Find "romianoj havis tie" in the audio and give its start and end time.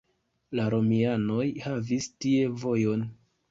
0.73-2.51